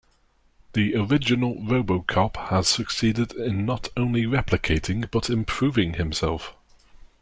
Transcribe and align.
The 0.73 0.95
original 0.95 1.57
RoboCop 1.57 2.47
has 2.49 2.67
succeeded 2.67 3.33
in 3.33 3.67
not 3.67 3.89
only 3.95 4.23
replicating, 4.23 5.07
but 5.11 5.29
improving 5.29 5.93
himself. 5.93 6.55